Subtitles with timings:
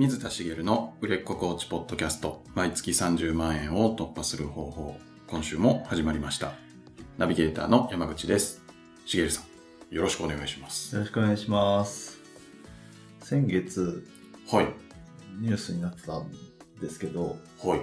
[0.00, 4.96] 水田茂の売れっ子コーチポッドキャスト、毎月30万円を突破する方法、
[5.26, 6.54] 今週も始まりました。
[7.18, 8.62] ナビゲーターの山口です。
[9.04, 9.42] 茂さ
[9.90, 10.94] ん、よろしくお願いします。
[10.94, 12.18] よろしくお願いします。
[13.20, 14.08] 先月、
[14.50, 14.68] はい。
[15.38, 16.30] ニュースになってたん
[16.80, 17.80] ですけど、はい。
[17.80, 17.82] あ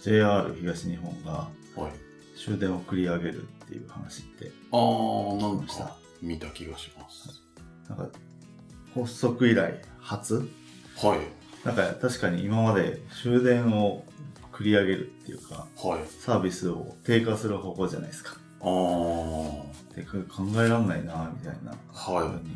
[0.00, 2.38] JR 東日本がはい。
[2.38, 7.42] 終電を繰り上げるっていう話って、あー、なんたか見た気がします。
[7.88, 8.08] なんか、
[8.94, 10.48] 発足以来初
[10.96, 11.66] はい。
[11.66, 14.04] なんか確かに今まで終電を
[14.52, 16.00] 繰り上げるっていうか、はい。
[16.08, 18.36] サービスを低下する方向じゃないですか。
[18.60, 19.74] あー。
[19.94, 21.72] で考えらんないなみたいな。
[21.92, 22.50] はいふうに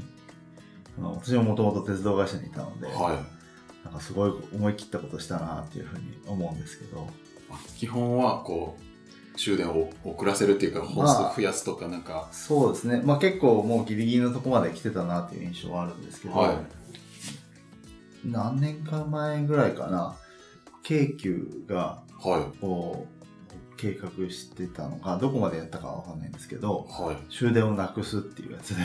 [0.99, 3.39] あの私ももともと鉄道会社にいたので、はい。
[3.85, 7.09] なんかすごい思い切ったことしたなっていうふうに思うんですけど、
[7.77, 13.01] 基本は、こう、終電を遅らせるっていうか、本数増やすとか、なんか、そうですね。
[13.05, 16.57] まあ結構もうギリギリのとこまで来てたなっていう印象はあるんですけど、はい
[18.25, 20.17] 何年か前ぐらいかな、
[20.83, 22.59] 京急がはい。
[22.61, 27.33] こう計画してたのか、どこまでやったかわかんないんですけど、はい。
[27.33, 28.83] 終電をなくすっていうやつで、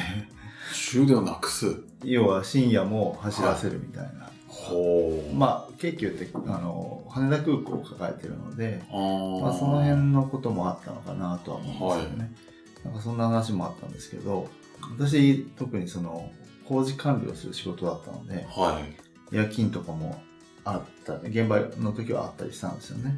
[0.72, 1.84] 終電をなくす？
[2.04, 4.30] 要は深夜も走らせるみたいな。
[4.48, 5.34] ほー。
[5.34, 8.84] まあ京急ってあの羽田空港を抱えてるので、
[9.42, 12.31] まあ、その辺のこともあったのかなとは思うんですよね。
[12.86, 14.48] なんかそんな話もあったんですけど、
[14.95, 16.30] 私特にその
[16.67, 19.02] 工事管理をする仕事だったので、はい。
[19.34, 20.22] 夜勤とかも
[20.64, 23.17] あった、現場の時はあったりしたんですよね。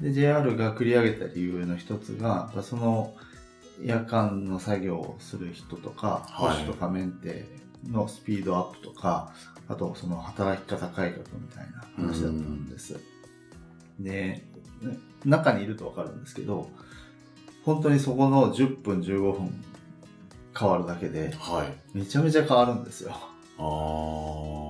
[0.00, 3.14] で、JR が繰り上げた理由の一つが、その
[3.82, 7.46] 夜間の作業をする人とか、はい保守とかメンテ
[7.86, 9.34] のスピードアップとか、
[9.68, 12.98] あとその働き方改革みたいな話だったんです。
[13.98, 14.48] で、ね
[15.24, 16.70] 中にいるとわかるんですけど、
[17.64, 19.64] 本当にそこの10分15分
[20.58, 21.96] 変わるだけで、はい。
[21.98, 23.12] めちゃめちゃ変わるんですよ。
[23.58, 24.67] あー。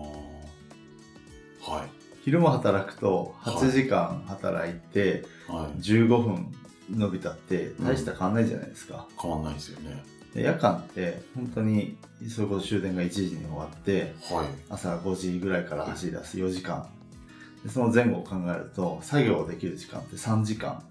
[1.68, 1.88] はい。
[2.24, 5.80] 昼間働くと8時間働いてはい。
[5.80, 6.52] 15分
[6.90, 9.06] 伸びたって大した変わんないじゃないですか。
[9.20, 10.02] 変わんないですよね。
[10.34, 11.96] で夜間って本当に
[12.28, 14.46] それこそ終電が1時に終わってはい。
[14.68, 16.88] 朝5時ぐらいから走り出す4時間
[17.64, 20.82] でその前後を考えると作業できる時間って3時間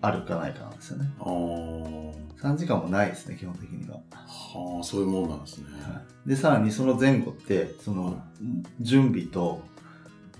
[0.00, 2.12] あるかないかなんですよねあー。
[2.40, 5.64] 3時間もないですね基本的には、はあ、そういうもんなんですね。
[6.24, 8.22] でさらにその前後ってその
[8.80, 9.62] 準備と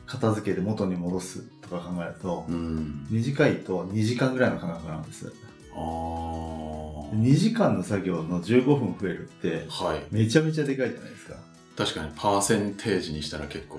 [0.08, 3.06] 片付けで元に戻すとか考えるとうん。
[3.10, 5.30] 短いと2時間ぐらいの感覚なんです
[5.74, 7.12] あー。
[7.12, 10.02] 2時間の作業の15分増えるってはい。
[10.10, 11.34] めちゃめちゃでかいじゃないですか
[11.76, 13.78] 確かにパーセンテージにしたら結構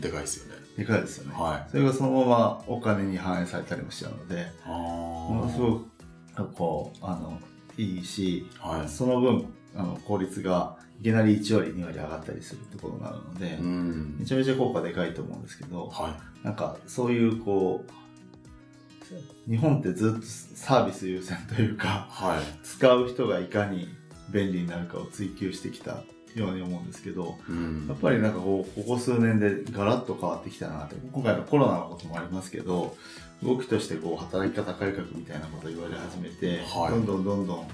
[0.00, 0.60] でかいですよね。
[0.76, 1.70] でかいですよね、はい。
[1.70, 7.38] それがそのままお金に反映されたりもしちゃうのであものすごくこうあの
[7.78, 8.66] いいしく。
[8.66, 8.88] はい。
[8.88, 14.26] その分あの効率がいきなり1割2割上がったりするってことになるので、うんめ。
[14.26, 21.76] ちゃめちゃ効果でかいと思うんですけどはなんかそういうこう日本ってずっとサービス優先というい。
[21.76, 22.44] かはい。
[22.64, 23.88] 使う人がいかに
[24.30, 26.02] 便利になるかを追求してきた
[26.34, 32.96] ように思うんですけどうんやっぱりなんかこうここ数年でガラッと変わってきたなって今回のコロナのこともありますけど
[33.42, 37.68] 動きとしてこう働き方改革みたいなことを言われ始めて、はいどんどんどんどん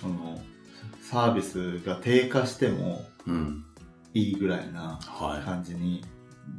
[0.00, 0.40] その
[1.10, 3.64] サービスが低下してもうん。
[4.12, 6.04] いいぐらいなは感じに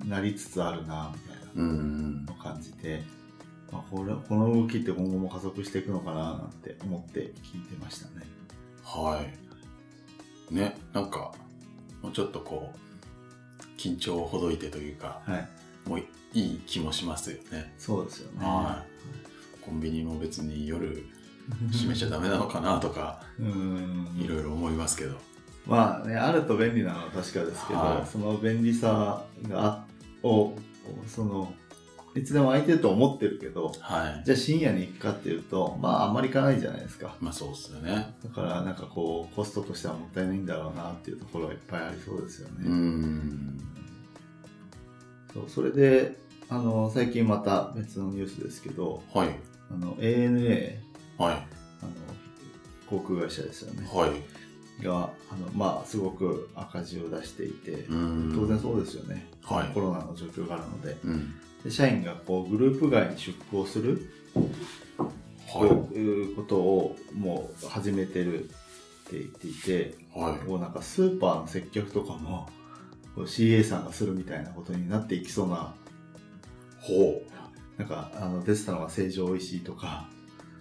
[0.05, 1.41] なりつつあるなみたい。
[1.53, 3.03] なのを感じて、
[3.71, 8.25] まあ、これこの動きって今後も加速していくのかななんて思って聞いてましたね。
[8.83, 9.21] は
[10.49, 10.53] い。
[10.53, 11.33] ね、なんか、
[12.01, 15.99] もうちょっとこう、緊張をほどいてというか、はい、もう
[16.33, 17.73] いい気もしますよね。
[17.77, 18.45] そうですよね。
[18.45, 18.85] は
[19.59, 19.65] い。
[19.65, 21.05] コンビニも別に夜
[21.71, 25.15] 閉めちゃダメなのかなとか、うんいろいろ思いますけど。
[25.67, 29.83] まあね、あると便利なのは確かですけど、はいその便利さが
[30.23, 30.53] を
[31.07, 31.53] その
[32.15, 34.25] いつでも空いてると思ってるけどはい。
[34.25, 38.15] じゃあ深夜に行くかっていうとまああんまり行かないじゃないですかまあそうっすよね。
[38.23, 43.59] だからなんかこうコストとしてはもったいないんだろうなっていうところはいっぱいありそうですよね、うん。
[45.33, 46.17] そうそれで
[46.49, 49.29] あの最近また別のニュースですけどはい。
[49.69, 50.90] あの ANA
[51.21, 51.33] はい。
[51.35, 51.91] あの
[52.87, 54.83] 航空会社ですよねはい。
[54.83, 61.33] があのまあすごく赤字を出していて、うん当然そうですよね、はいコロナの状況があるのでうん。
[61.63, 70.19] で社員がこうグループ外に出向するはということをもう始めてるって言っていてい。
[70.19, 70.47] はい。
[70.47, 72.49] こうなんかスーパーの接客とかも
[73.15, 75.75] CA さんがするみたいなことになっていきそうな
[76.79, 77.31] ほう。
[77.77, 80.07] なんかあの出てたのが成城おいしいとか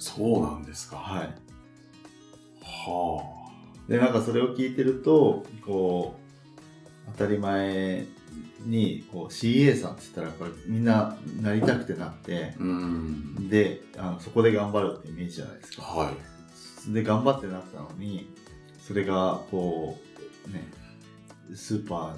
[0.00, 0.96] そうなんですか。
[0.96, 1.34] はい
[2.62, 3.22] は
[3.88, 6.16] でなんかそれを聞いてるとこ
[7.06, 8.06] う当たり前
[8.64, 13.48] にこう CA さんって言ったらこれみんななりたくてなって、うん。
[13.48, 15.82] であのそこで頑張るってイメージじゃないですか。
[15.82, 16.92] はい。
[16.92, 18.30] で頑張ってなったのに
[18.86, 19.98] それがこ
[20.46, 20.66] うね
[21.54, 22.16] スーパ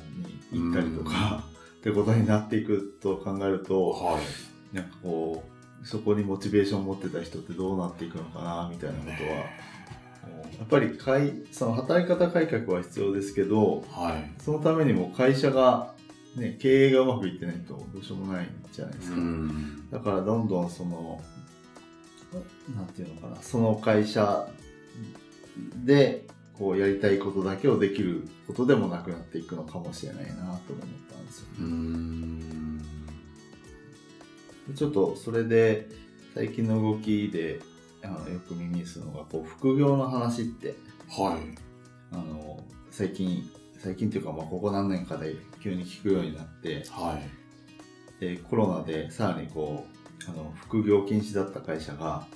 [0.53, 1.43] ーに行ったりとか、
[1.79, 4.77] ってことになっていくと考えるとはい。
[4.77, 5.52] なんかこう
[5.85, 14.31] そこにモチベーションを持ってた人ってどうなっていくのかなみたいなことは、やっぱりかいその働き方改革は必要ですけどはい。
[14.41, 15.93] そのためにも会社が、
[16.37, 19.21] ね、経営がうまくいってないとどうしようもないじゃないですうか。
[19.21, 19.91] ん。
[19.91, 21.21] だからどんどんその、
[22.77, 24.49] なんていうのかな、その会社
[25.85, 30.59] でこうやりたいことだけをできることでもなくなっていくのかもしれないなと思っ
[31.11, 33.02] たんですようね。
[34.75, 35.89] ちょっとそれで
[36.35, 37.61] 最近の動きで
[38.03, 40.75] あのよく耳にするのがこう副業の話って
[41.09, 41.59] はい。
[42.13, 48.21] あの最近最近というかまあここ何年かで急に聞くようになってはい。
[48.21, 49.87] でコロナでさらにこ
[50.27, 52.27] うあの副業禁止だった会社が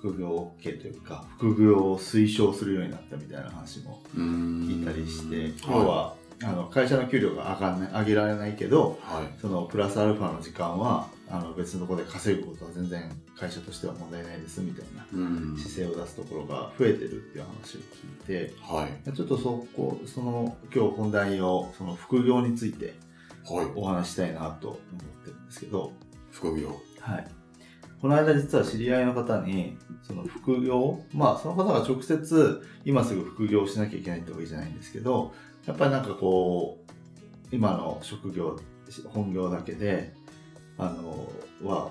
[0.00, 4.68] 副業 OK というか副業を推奨するようになったみたいな話もうん。
[4.68, 9.40] 聞いたりして要は、あの会社の給料が上がんない上げられないけどはい。
[9.40, 15.56] そのプラスアルファの時間はあの別のところで稼ぐことは全然会社としては問題ないですみたいなうん。
[15.56, 19.12] 姿勢を出すところが増えてるっていう話を聞いてはい。
[19.12, 22.94] ちょっとそこその今日本題をその副業について
[23.44, 23.66] はい。
[23.74, 24.80] お話ししたいなと思っ
[25.24, 25.92] てるんですけど、
[26.30, 26.80] 副業。
[27.00, 27.26] はい。
[28.00, 35.32] この間実は知り合いの方に、その副業、まあその方が直接今すぐ副業しなきゃいけないってわけじゃないんですけど、
[35.66, 36.92] やっぱりなんかこう、
[37.54, 38.58] 今の職業、
[39.06, 40.14] 本業だけで、
[40.78, 41.30] あの、
[41.62, 41.90] は、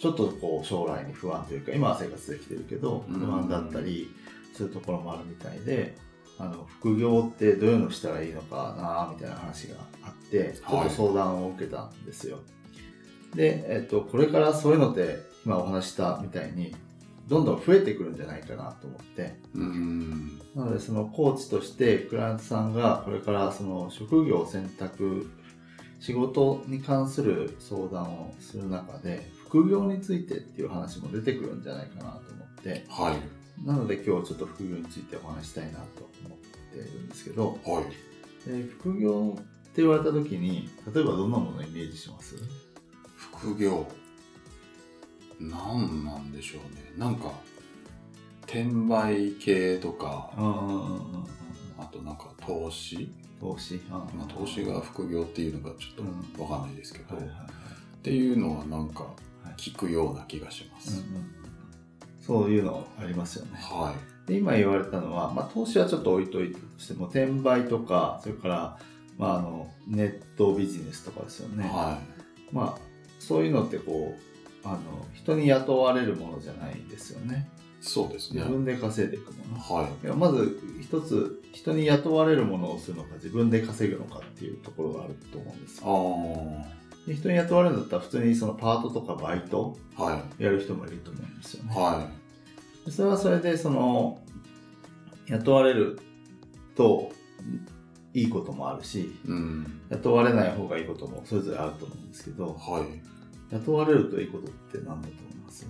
[0.00, 4.10] ちょっとこう将来に不安というか、今は生活できてるけど、うん不安だったり、
[4.56, 5.96] そういうところもあるみたいで、
[6.38, 12.38] あの、副業ってどういうのしたらいいのかなみたいな話があって、ちょっと相談を受けたんですよ。
[13.34, 16.74] で、えっと、これからそういうのって、今お話ししたみたいに、
[17.28, 20.38] どんどん増えてくるんじゃないかなと思って、うん。
[20.54, 25.30] なのでそのコーチとしてクライアントさんがこれからその職業を選択
[26.02, 33.64] 仕事に関する相談をする中で副業についてっていう話も出てくるんじゃないかなと思ってはい。
[33.64, 36.38] なので今日ちょっと副業についてお話したいなと思っ
[36.72, 38.50] てるんですけどはい。
[38.50, 39.42] で副業っ
[39.74, 42.34] て言われた時に例えばどんなものをイメージします？
[43.16, 43.86] 副業。
[45.38, 46.92] なんなんでしょうね。
[46.96, 47.32] なんか、
[48.42, 51.26] 転売系とか、うんうんうんうん
[51.78, 53.12] あとなんか投資？
[53.42, 53.82] 投資。
[53.90, 57.46] まあ、投資が副業っていうのがちょっとわかんないですけど、はいはいはい。
[57.46, 59.60] っていうのはなんかはい。
[59.60, 61.00] 聞くような気がしまうんす。
[61.00, 61.24] うんうん。
[62.20, 63.52] そういうのありますよね。
[63.54, 63.94] は
[64.26, 68.78] で今言われたのは、まあ、投資はちょっと置いといてとしても転売とかそれから、
[69.18, 71.58] まあ、あのネットビジネスとかですよい。
[71.58, 71.98] ね、は
[72.52, 72.80] まあ、
[73.18, 74.16] そういうのってこ
[74.64, 74.78] うあの
[75.12, 77.48] 人に雇われるものじゃないですよね。
[77.58, 77.61] い。
[77.82, 78.50] そうですね自。
[78.52, 80.06] 分で稼いでいくものはい。
[80.06, 87.08] いやまず一つ人に雇われるものをするのか自分で稼ぐのかっていうところがあると思うんですあよあ。
[87.08, 90.42] で人に雇われるんだったら普通にそのパートとかバイトはい。
[90.44, 92.08] やる人もいると思うんですよね、は
[92.86, 94.20] でそれはそれでその
[95.26, 95.98] 雇われる
[96.76, 97.10] と
[98.14, 99.18] いいこともあるしい。
[99.26, 99.80] うん。
[99.90, 103.54] 雇われない方がいいこともそれぞれあると思うんですけどはい。
[103.54, 105.66] 雇われるといいことって何だと思います？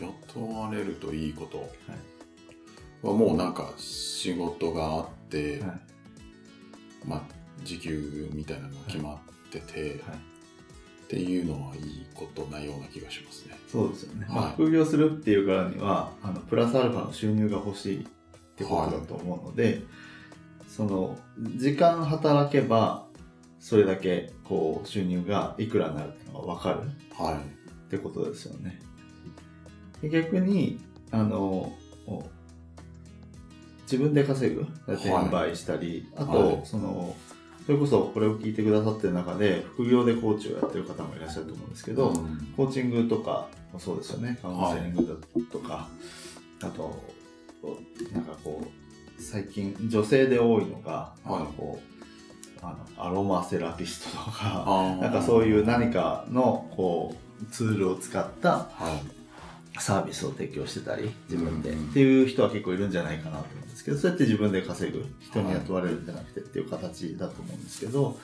[0.00, 1.70] 雇われるといいこと。
[3.02, 5.80] はもうなんか仕事があって、はい。
[7.06, 7.22] まあ
[7.64, 9.18] 時給みたいなのが決まっ
[9.50, 10.18] てて、はい。
[11.04, 13.56] っていうのはいいことなような気がしますね。
[13.66, 14.34] そうですよね、はい。
[14.36, 18.06] まあ、副業するっていうからにはあのプラスアルファの収入が欲しいっ
[18.56, 19.82] てことだと思うので、
[20.68, 21.18] その
[21.56, 23.06] 時間働けば
[23.58, 26.80] それだけこう収入がいくらになるっていうのが分かる
[27.18, 27.34] はい。
[27.34, 28.80] ってことですよね。
[30.02, 30.80] で逆に、
[31.10, 31.72] あの、
[32.06, 32.24] お
[33.82, 36.60] 自分で稼ぐ、転売したり、あと、はい。
[36.64, 37.16] その、
[37.66, 42.54] それこそこれを聞いてくださってる中で、副業でコーチをやってる方もいらっしゃると思うんですけど、うん。
[42.56, 45.88] コーチングとかもそうですよね、カウンセリングだとか、
[46.62, 47.02] あと、
[48.12, 51.38] なんかこう、最近女性で多いのが、はい。
[51.38, 51.90] なんかこう
[52.62, 59.19] あのアロマセラピストとか、なんかそういう何かのこうツールを使ったはい。
[59.78, 68.18] サービスを提供してたり自分で、うんっていう人は結構いるんじゃないかなと思うんですけどそうやって自分で稼ぐ人に雇われるんじゃなくてっていう形だと思うんですけど、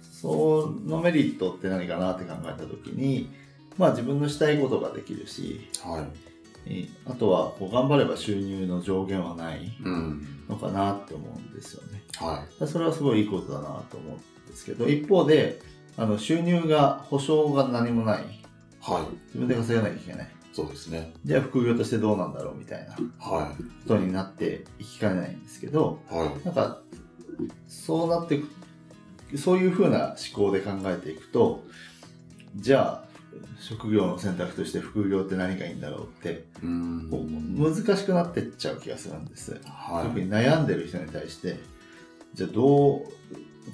[0.00, 3.30] そのメリットって何かなって考えた時に
[3.76, 6.32] まあ自分のしたいことができるしはい。
[6.64, 10.26] えあとはこう頑張れば収入の上限はないうん。
[10.48, 12.02] のかなって思うんですよね。
[12.18, 15.60] はそれはすごいいいことだなと思うんですけど、一方で、
[15.96, 18.22] あの収入が、保証が何もない。
[18.22, 18.24] い。
[18.80, 19.02] はい。
[19.26, 20.28] 自分で稼がなきゃいけない。
[20.52, 21.12] そうですね。
[21.24, 23.02] じゃあ副業としてどうなんだろうみたいなこ
[23.36, 23.52] は
[23.86, 26.14] とになっていきかねないんですけど、い。
[26.14, 26.44] はい。
[26.44, 26.80] なんか、
[27.66, 28.42] そうなってい
[29.30, 31.64] く、そういうふうな思考で考えていくと、
[32.56, 33.12] じゃあ、
[33.58, 39.58] 職業の選択として副業って何がいいんだろうって、難しくなってっちゃう気がするんです。
[39.64, 40.08] はい。
[40.08, 41.58] 特に悩んでる人に対して、
[42.34, 43.04] じゃあどう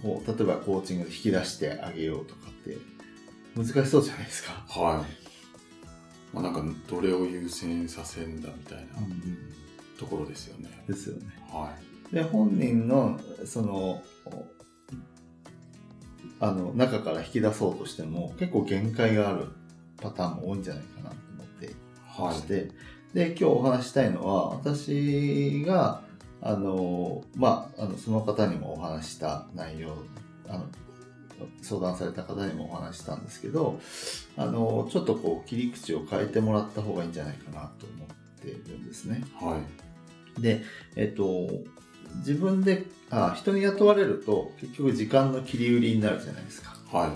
[0.04, 2.76] 例えばコーチングで引き出してあげようとかって、
[3.56, 4.64] 難しそうじゃないですか。
[4.68, 5.27] はい。
[6.32, 8.84] まあ、なんか、どれを優先させんだみたいな
[9.98, 10.68] ところですよね。
[10.86, 11.26] ですよね。
[11.50, 11.72] は
[12.12, 14.02] で、本人の、その、
[16.40, 19.46] あの、中から引き出そうとしても、結構限界がある
[20.00, 21.72] パターンも多いんじゃないかなと思っていい。
[22.06, 22.70] はまして、
[23.14, 26.02] で、今日お話ししたいのは、私が、
[26.40, 29.96] あの、まあ、あの、その方にもお話しした内容、
[30.48, 30.66] あの、
[31.62, 33.80] 相談された方にもお話ししたんですけど、
[34.36, 39.24] あの、ちょっとこう、切り口を変えてもらった方がいいんじゃないかなと思ってるんですね。
[39.40, 39.44] い。
[39.44, 39.58] は
[40.38, 40.40] い。
[40.40, 40.62] で、
[40.96, 41.50] えっと、
[42.18, 46.76] 自分で、あ、人に雇われると、結局時間の切り売りになるじゃないですか。
[46.92, 47.10] はい。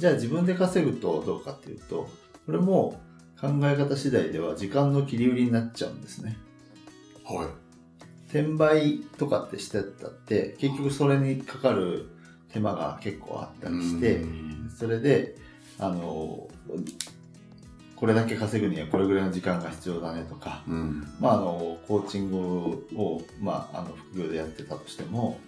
[0.00, 2.08] じゃあ自分で稼ぐとどうかっていうと、
[2.46, 3.00] これも
[3.40, 6.36] 考え方次第では時間の切り売りになっちゃうんですね。
[7.24, 7.46] はい。
[8.28, 12.08] 転売とかってしてたって、結局それにかかる
[12.58, 15.36] 手間が結構あったりしてう、んそれで、
[15.78, 16.48] あの、
[17.96, 21.06] これだけ稼ぐにはこれぐらいの時間が必要だねとか、うん。
[21.20, 25.40] まあ、あの、コーチングを、まあ、あの、副業でやってたとしても、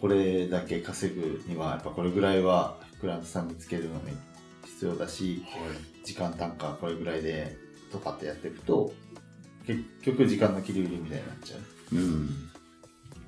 [0.00, 4.16] これだけ稼ぐには、やっぱこれぐらいはクライアントさん見つけるのに
[4.64, 6.06] 必要だし、はい。
[6.06, 7.56] 時間単価これぐらいで、
[7.92, 8.92] とかってやっていくと、
[9.66, 11.96] 結局時間の切り売りみたいになっちゃう。
[11.96, 12.45] うん。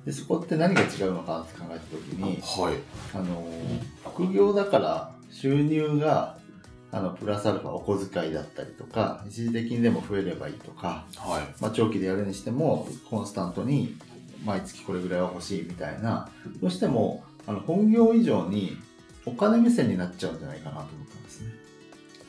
[0.05, 2.75] で、そこって何が違うのかなって考えたときに、はい。
[3.13, 3.47] あの、
[4.03, 6.37] 副業だから収入が、
[6.91, 11.61] あの、プラスアルファお小遣いだったりとか、一時的にでも増えればいいとか、はい。
[11.61, 13.95] まあ、長期でやるにしてもコンスタントに
[14.45, 16.29] 毎月これぐらいは欲しいみたいな
[16.61, 18.77] どうしてもあの本業以上に
[19.25, 21.53] お金目線になっちゃうんじゃないかなと思ったんですね。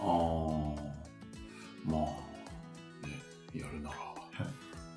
[0.01, 0.91] ああ。
[1.85, 3.15] まあ、ね、
[3.55, 3.97] やるなら、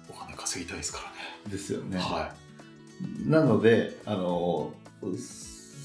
[0.10, 1.16] お金稼ぎたいですからね。
[1.50, 1.98] ですよね。
[1.98, 2.34] は
[3.26, 4.74] なのであの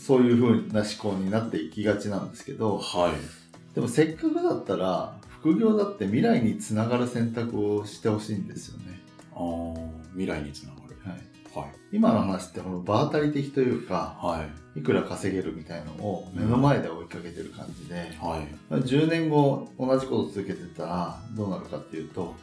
[0.06, 2.56] そういう風な思考になっていきがちなんですけい。
[2.56, 3.74] どはい。
[3.74, 9.00] でもせっかくだったら副業だって未来につながる選択をしてほしいんですよね。
[9.34, 10.96] ああ、未来につながる。
[11.04, 11.74] はい、はい。
[11.92, 14.46] 今の話ってこの場当たり的というかは
[14.76, 14.80] い。
[14.80, 18.74] いくら稼げるみたいのを目の前で追いかけてる感じで、はい。
[18.74, 22.34] 10年後同じこと続けてたらどうなるかっていうと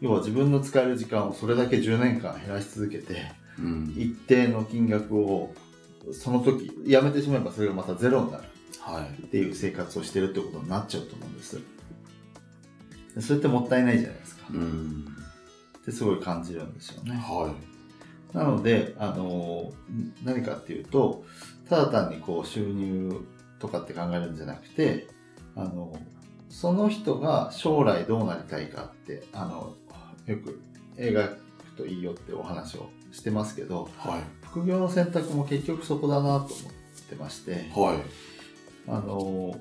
[0.00, 3.20] 要は自分の使える時間をそれだけ10年間減らし続けてうん。
[3.96, 5.54] 一定の金額を
[6.12, 8.44] その時やめてしまえばそれがまたゼロになる。
[8.80, 9.22] はい。
[9.22, 11.60] っていう生活をしてるってことになっちゃうと思うんです。
[13.14, 14.46] でそれってもったいないじゃないですか。
[14.52, 15.04] うん。
[15.78, 17.12] ってすごい感じるんですよね。
[17.12, 17.54] は
[18.32, 19.72] なのであの
[20.24, 21.24] 何かっていうと
[21.68, 23.26] ただ単にこう収入
[23.58, 25.08] とかって考えるんじゃなくて
[25.56, 25.98] あの
[26.48, 29.74] その人が将来どうなりたいかってあの
[30.26, 30.60] よく
[30.96, 31.38] 描く
[31.76, 34.08] といいよってお話をしてますけどい。
[34.08, 34.20] はい。
[34.42, 36.46] 副業の選択も結局そこだなと思っ
[37.08, 37.96] てましてはい。
[38.88, 39.60] あの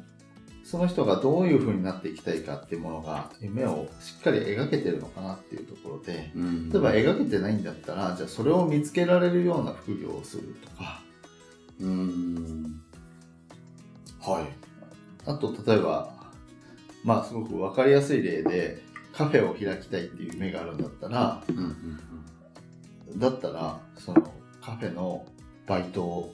[0.63, 11.01] その人がどういう風になっていきたいかっていうものが夢をしっかり描けてるのかなっていうところでうん例えば描けてないんだったらじゃあそれを見つけられるような副業をするとか
[11.79, 12.81] うーん。
[14.19, 14.45] はい。
[15.25, 16.13] あと例えば
[17.03, 21.99] まあすごく分かりやすい例でカフェを開きたいっていう夢があるんだったらうんうん
[23.17, 25.25] だったらそのカフェの
[25.67, 26.31] バイト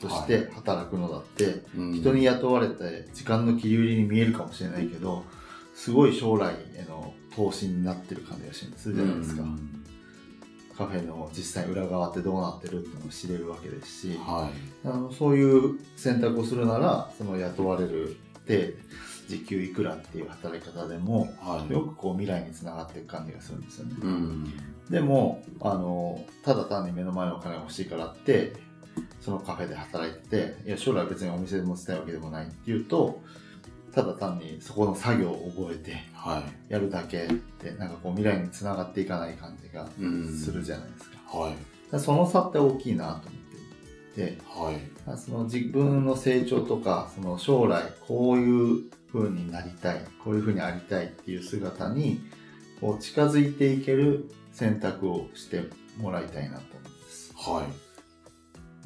[0.00, 1.92] として働くのだって、うん。
[1.92, 5.24] 人に雇われて時間の切り売りに見えるかもしれないけど
[5.74, 9.84] すごい将来への投資になってる感じがするじゃないですか、うん
[10.76, 14.50] カフェの実際裏側ってどうなってるっていうのを知れるわけですし、は
[14.84, 14.88] い。
[14.88, 18.16] あのそういう選択をするならその雇われる
[18.46, 18.74] で
[19.28, 21.72] 時給いくらっていう働き方でもはい。
[21.72, 24.52] よくこう未来につながっていく感じがするんですよね、うん。
[24.90, 28.52] でもあのただ単に目の前のお金が欲しいからって
[29.20, 33.20] そのカフェで働いてていや将来別にお店で持ちたいわけでもないっていうと
[33.94, 36.72] ただ単にそこの作業を覚えてはい。
[36.72, 37.28] やるだけ
[37.62, 42.00] でなんかこう未来につながっていかない感じがうんするじゃないですか,、はい。
[42.00, 45.18] その差って大きいなと思っていてはい。
[45.18, 52.20] その自分の成長とかその将来こういう風になりたいこういう風にありたいっていう姿に
[52.80, 55.64] こう近づいていける選択をして
[55.98, 57.34] もらいたいなと思うんです。
[57.36, 57.66] は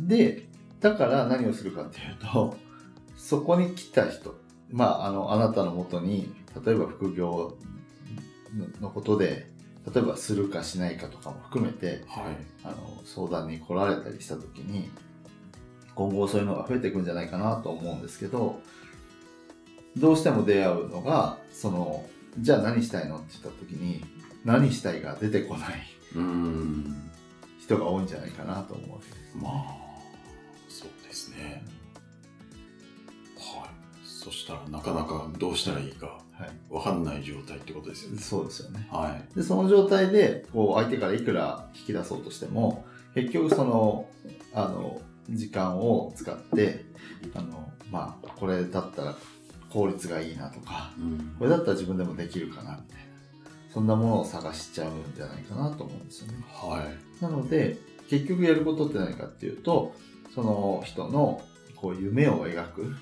[0.01, 0.09] い。
[0.09, 0.49] で、
[0.81, 2.57] だから何をするかっていうと、
[3.17, 4.35] そこに来た人、
[4.71, 6.33] まあ、あの、あなたのもとに、
[6.65, 7.57] 例えば副業
[8.81, 9.51] のことで、
[9.95, 12.25] 例えばするかしないかとかも含めて、はい。
[12.65, 14.91] あの、相談に来られたりしたときに、
[15.95, 18.61] 今後そういうのが増えていくんじゃないかなと思うんですけど、
[19.97, 22.07] どうしても出会うのが、その、
[22.39, 24.05] じゃあ何したいのって言ったときに、
[24.45, 25.99] 何したいが出てこない。
[27.61, 29.37] 人が多いんじゃないかなと思うわけです。
[29.37, 29.77] まあ、
[30.69, 31.63] そうですね。
[33.37, 33.71] はい。
[34.05, 36.51] そしたらなかなかどうしたらいいかはい。
[36.71, 38.19] わかんない状態ってことですよね。
[38.21, 38.89] そうですよね。
[38.91, 39.37] はい。
[39.37, 44.09] で、その状態で、こう、相手からいくら引き出そうとしても、結局その、
[44.55, 46.85] あの、時間を使って、
[47.35, 49.17] あの、まあ、これだったら
[49.71, 53.08] 効率がいいなとか、うんこれだったら自分でもできるかな、みたいな。
[53.73, 56.45] そんなものを探しちゃうんじゃないかなと思うんですよね。
[56.47, 57.23] はい。
[57.23, 59.95] なので、結局やることって何かっていうと、
[60.35, 61.43] その人の、
[61.77, 62.97] こう、夢を描く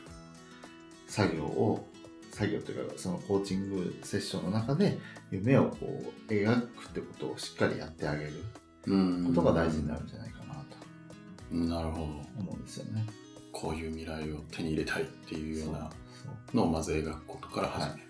[1.06, 1.86] 作業を、
[2.32, 4.98] 作業というか、そのコーチングセッションの中で、
[5.30, 8.32] 夢をこう、描くってことをしっかりやってあげる
[8.86, 12.04] うんことが大事になるんじゃないかなとなるほど。
[12.38, 13.06] 思うんですよね。
[13.52, 15.90] こういう未来を手に入れたいっていうような
[16.52, 18.05] のをまず描くことから始める。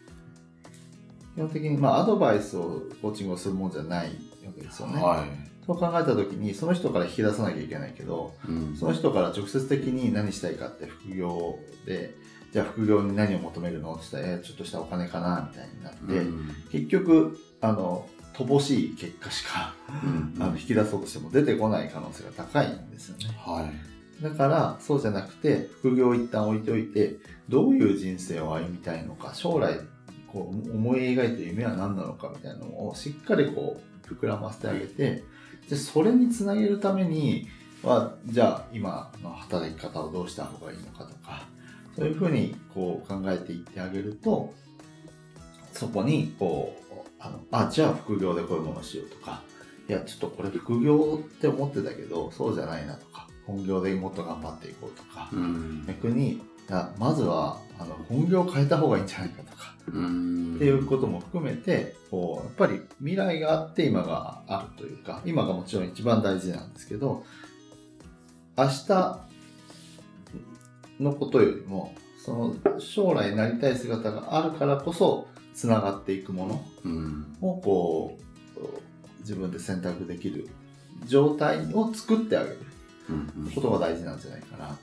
[1.37, 4.07] 基本的に、まあ、アドバイスをコーチングをするもんじゃない
[4.45, 5.03] わけですよね。
[5.03, 5.27] は
[5.67, 8.53] そう考えたときに、その人から引き出さなきゃいけないけど、い。
[8.53, 12.15] うんその人から直接的に何したいかって副業で、
[12.53, 13.95] じゃあ副業に何を求めるの？
[13.95, 23.25] って言ったら、えーちょっとしたお金かなみたいになって、うん結局、あの、乏しい結果しか、うんあの引き出そうとしても出てこない可能性が高いんですよね。
[23.37, 24.23] はい。
[24.23, 27.17] だから、そうじゃなくて、副業を一旦置いておいて、
[27.51, 29.79] どういう人生を歩みたいのか、将来、
[30.33, 35.25] こう、思い描いてる夢は何なのかみたいなのをしっかりこう、膨らませてあげて、
[35.69, 37.49] で、それにつなげるために
[37.83, 41.47] は、じゃあ、今の働き方をどうした方がいいのかとか、
[41.97, 44.53] そういうふうにこう考えていってあげると、
[45.73, 49.43] そこに、こう、あの、あ、じゃあ副業でこういうものをしようとか、
[49.89, 55.85] いや、ちょっとこれ副業って思ってたけど、そうじゃないなとか、本業でもっと頑張っていこうとか、うん。
[55.87, 60.55] 逆に、いやまずは、あの、本業を変えた方がいいんじゃないかとか、うん。
[60.57, 67.25] っていうことも含めて、こう、やっぱり未来があって今があるというか、今がもちろん一番大事なんですけど、
[68.57, 69.21] 明日
[70.99, 77.37] のことよりも、その将来なりたい姿があるからこそ、つながっていくものうん。
[77.41, 78.19] をこ
[78.57, 78.61] う、
[79.21, 80.49] 自分で選択できる
[81.07, 82.59] 状態を作ってあげる
[83.11, 83.51] うん。
[83.51, 84.77] ことが大事なんじゃないかな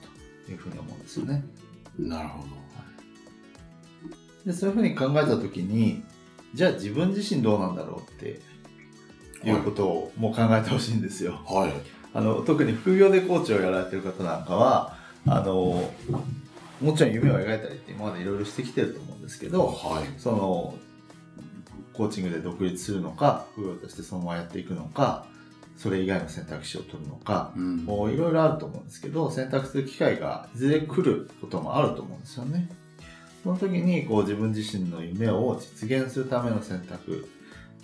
[0.46, 1.43] というふうに思うんですよね。
[2.00, 2.64] うんなるほど。
[4.46, 6.04] で、そういうふうに考えたときに、
[6.54, 8.42] じゃあ自分自身どうなんだろうって
[9.44, 11.40] いうことをもう考えてほしいんですよ。
[11.46, 11.74] はい。
[12.14, 15.92] あの、特に副業でコーチをやられてる方なんかは、あの、
[16.82, 20.20] もちろん夢を描いたりって今までいろいろしてきてると思うんですけど、はい。
[20.20, 20.76] その、
[21.94, 25.26] コーチングで独立するのか、副業としてそのままやっていくのか、
[25.78, 32.70] それ以外の選択肢を取るのか、うんもういろいろあると思うんですけど、選択する機会がいずれ来ることもあると思うんですよね。
[33.44, 37.28] その時にこう自分自身の夢を実現するための選択。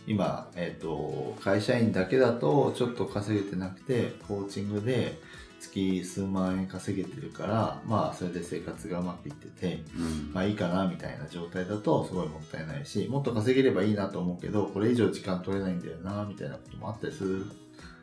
[0.08, 5.20] 今、えっ、と、会社員だけだとちょっと稼げてなくて、コーチングで
[5.60, 17.46] 月数万円稼げてるから、まあそれで生活がうまくいってて、うんまあいいかなみたいな状態だとすごいもったいないし、もっと稼げればいいなと思うけど、これ以上時間取れないんだよな、みたいなこともあったりする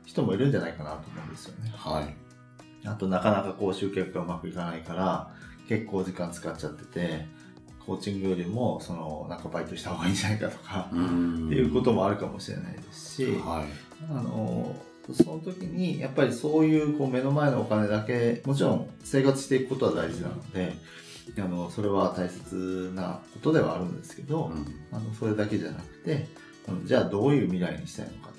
[0.07, 1.73] 人もいるんじゃないかなと思うんですよね。
[1.77, 2.15] はい。
[2.89, 5.31] あとなかなかこう集客がうまくいかないから、
[5.69, 7.27] 結構時間使っちゃってて、
[7.85, 14.11] コーチングよりも、その、なんかバイトした方がいいんじゃないかとか、うんっていうこともあるかもしれないですし、はい。
[14.11, 14.75] あの、
[15.13, 20.73] その時に、やっぱりそういうこう目の前のお金だけ、もちろん生活していくことは大事なので、
[21.39, 26.27] あの、それは大切なことではあるんですけど、うんあの、それだけじゃなくて、
[26.85, 28.31] じゃあどういう未来にしたいのか。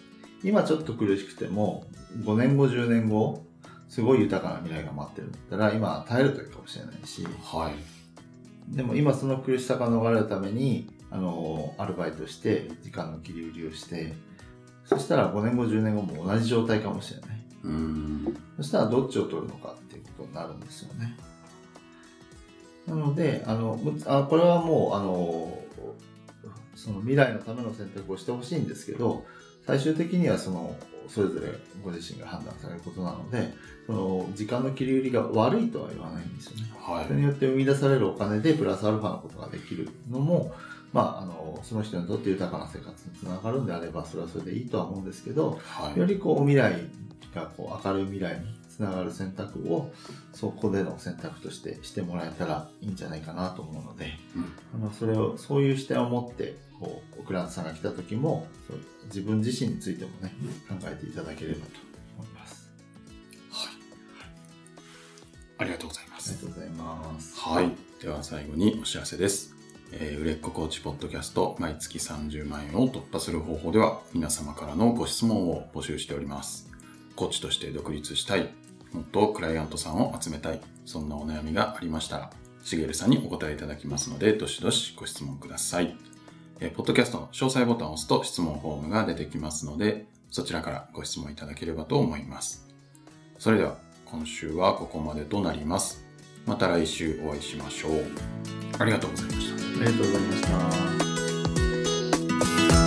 [0.43, 1.85] 今ちょっと苦しくても、
[2.21, 3.43] 5年後、10年後、
[3.89, 8.75] すごい豊かな未来が待ってるんだったら、今耐えるといいかもしれないし、はい。
[8.75, 14.13] でも今その苦しさから逃れるために、あの、アルバイトして、時間の切り売りをして、
[14.85, 17.37] そしたら5年後、10年後も同じ状態かもしれない。
[17.63, 21.17] うんそしたらどっちを取るのかっていうことになるんですよね。
[22.85, 25.63] なので、あの、むあこれはもう、あの、
[26.75, 29.25] その未来のための選択をしてほしいんですけど、
[29.67, 30.75] 最終的にはその、
[31.09, 31.47] それぞれ
[31.83, 33.53] ご自身が判断されることなので、
[33.85, 36.63] その、時間の切り売りが悪いとは言わないんですよね。
[36.79, 40.53] はいそれによって生み出されるお金でプラスアルファのことができるのも、
[40.93, 45.99] まあ、あの、その人にとって豊かな生活につながるんであれば、それはそれでいいとは思うんですけど、はい。
[45.99, 46.73] よりこう未来
[47.35, 49.91] がこう明るい未来につながる選択を
[50.33, 58.47] そこでの選択としてしてもらえたらいいんじゃないかなと思うので、うんあのそれをそういう視点を持ってこうクライアントさんが来た時も
[59.05, 60.33] 自分自身についてもね
[60.69, 61.71] 考えていただければと
[62.17, 62.69] 思います。
[63.51, 63.73] はい。
[65.59, 66.41] ありがとうございますありが。
[66.41, 67.39] とうございます。
[67.39, 67.71] はい。
[68.01, 69.55] では最後にお知らせです。
[69.91, 76.69] えー売れっ子コーチポッドキャスト毎月30万円を突破する方法では皆様からのご質問を募集しております。
[77.15, 78.53] コーチとして独立したい、
[78.91, 82.29] もっとクライアントさんを集めたい、そんなお悩みがありましたら、
[82.63, 85.97] しげるさんにお答えいただきますので、どしどしご質問ください。
[86.59, 92.67] えーポッドキャストの詳細ボタンを押すと質問フォームが出てきますので、そちらからご質問いただければと思います。
[93.39, 96.05] それでは、今週はここまでとなります。
[96.45, 98.05] また来週お会いしましょう。
[98.79, 99.81] ありがとうございました。
[99.81, 100.41] ありがとうございまし
[102.81, 102.86] た。